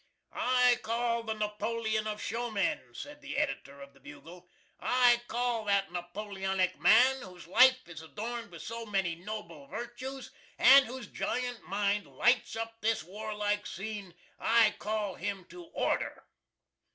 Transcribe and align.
"I 0.33 0.79
call 0.81 1.21
the 1.21 1.35
Napoleon 1.35 2.07
of 2.07 2.19
Showmen," 2.23 2.95
said 2.95 3.21
the 3.21 3.37
Editor 3.37 3.81
of 3.81 3.93
the 3.93 3.99
"Bugle," 3.99 4.49
"I 4.79 5.21
call 5.27 5.65
that 5.65 5.91
Napoleonic 5.91 6.79
man, 6.79 7.21
whose 7.21 7.45
life 7.45 7.87
is 7.87 8.01
adorned 8.01 8.49
with 8.49 8.63
so 8.63 8.83
many 8.83 9.13
noble 9.13 9.67
virtues, 9.67 10.31
and 10.57 10.87
whose 10.87 11.05
giant 11.05 11.61
mind 11.67 12.07
lights 12.07 12.55
up 12.55 12.81
this 12.81 13.03
warlike 13.03 13.67
scene 13.67 14.15
I 14.39 14.73
call 14.79 15.13
him 15.13 15.45
to 15.49 15.65
order." 15.65 16.23